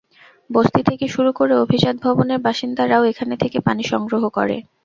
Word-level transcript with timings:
বস্তি 0.49 0.81
থেকে 0.89 1.05
শুরু 1.07 1.31
করে 1.39 1.53
অভিজাত 1.57 1.95
ভবনের 2.05 2.39
বাসিন্দারাও 2.39 3.03
এখানে 3.11 3.35
থেকে 3.43 3.57
পানি 3.67 3.83
সংগ্রহ 3.91 4.23
করে। 4.29 4.57